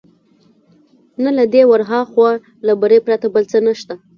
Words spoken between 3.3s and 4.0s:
بل څه نشته.